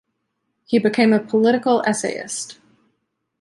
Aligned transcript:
He 0.65 0.79
became 0.79 1.13
a 1.13 1.19
political 1.19 1.83
essayist. 1.85 2.57